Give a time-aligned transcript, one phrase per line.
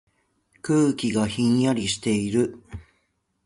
[0.63, 2.57] 空気がひんやりしている。